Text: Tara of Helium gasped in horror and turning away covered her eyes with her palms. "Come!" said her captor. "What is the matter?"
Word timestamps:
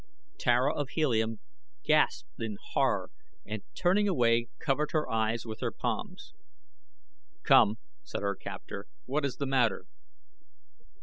Tara 0.39 0.73
of 0.73 0.89
Helium 0.89 1.41
gasped 1.83 2.27
in 2.41 2.57
horror 2.71 3.11
and 3.45 3.61
turning 3.75 4.07
away 4.07 4.47
covered 4.57 4.93
her 4.93 5.07
eyes 5.07 5.45
with 5.45 5.59
her 5.59 5.71
palms. 5.71 6.33
"Come!" 7.43 7.77
said 8.03 8.23
her 8.23 8.33
captor. 8.35 8.87
"What 9.05 9.25
is 9.25 9.35
the 9.37 9.45
matter?" 9.45 9.85